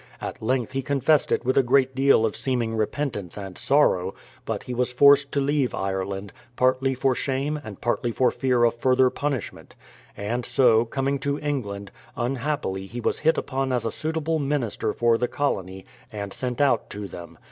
At 0.19 0.41
length 0.41 0.71
he 0.71 0.81
confessed 0.81 1.31
it 1.31 1.45
with 1.45 1.59
a 1.59 1.61
great 1.61 1.93
deal 1.93 2.25
of 2.25 2.35
seeming 2.35 2.73
repentance 2.75 3.37
and 3.37 3.55
sorrow, 3.55 4.15
but 4.45 4.63
he 4.63 4.73
was 4.73 4.91
forced 4.91 5.31
to 5.33 5.39
leave 5.39 5.75
Ireland, 5.75 6.33
partly 6.55 6.95
for 6.95 7.13
shame 7.13 7.61
and 7.63 7.79
partly 7.79 8.11
for 8.11 8.31
fear 8.31 8.63
of 8.63 8.73
further 8.73 9.11
punishment; 9.11 9.75
and 10.17 10.43
so, 10.43 10.85
coming 10.85 11.19
to 11.19 11.37
England, 11.37 11.91
unhappily 12.15 12.87
he 12.87 12.99
was 12.99 13.19
hit 13.19 13.37
upon 13.37 13.71
as 13.71 13.85
a 13.85 13.91
suitable 13.91 14.39
minister 14.39 14.91
for 14.91 15.19
the 15.19 15.27
colony 15.27 15.85
and 16.11 16.33
sent 16.33 16.61
out 16.61 16.89
to 16.89 17.07
them. 17.07 17.37